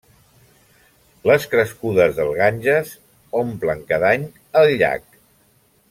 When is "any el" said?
4.19-4.75